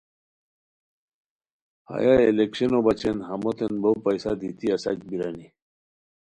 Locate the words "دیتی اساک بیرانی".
4.39-5.47